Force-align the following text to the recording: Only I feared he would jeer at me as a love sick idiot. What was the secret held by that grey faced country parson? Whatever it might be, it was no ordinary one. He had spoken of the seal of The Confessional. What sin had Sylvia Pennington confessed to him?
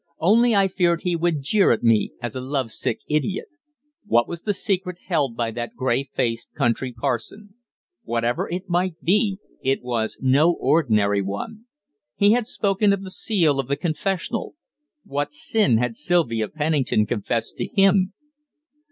Only 0.17 0.55
I 0.55 0.67
feared 0.67 1.03
he 1.03 1.15
would 1.15 1.43
jeer 1.43 1.69
at 1.71 1.83
me 1.83 2.13
as 2.23 2.35
a 2.35 2.41
love 2.41 2.71
sick 2.71 3.01
idiot. 3.07 3.49
What 4.07 4.27
was 4.27 4.41
the 4.41 4.53
secret 4.55 4.97
held 5.05 5.37
by 5.37 5.51
that 5.51 5.75
grey 5.75 6.05
faced 6.11 6.53
country 6.55 6.91
parson? 6.91 7.53
Whatever 8.03 8.49
it 8.49 8.67
might 8.67 8.99
be, 9.03 9.37
it 9.63 9.83
was 9.83 10.17
no 10.19 10.53
ordinary 10.53 11.21
one. 11.21 11.65
He 12.15 12.31
had 12.31 12.47
spoken 12.47 12.93
of 12.93 13.03
the 13.03 13.11
seal 13.11 13.59
of 13.59 13.67
The 13.67 13.77
Confessional. 13.77 14.55
What 15.03 15.31
sin 15.31 15.77
had 15.77 15.95
Sylvia 15.95 16.47
Pennington 16.47 17.05
confessed 17.05 17.57
to 17.57 17.67
him? 17.67 18.13